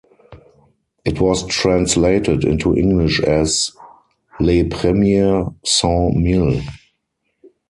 It 1.05 1.21
was 1.21 1.45
translated 1.45 2.43
into 2.43 2.73
French 2.73 3.19
as 3.21 3.71
"Les 4.39 4.63
Premiers 4.63 5.49
Cent 5.63 6.15
Mille". 6.15 6.59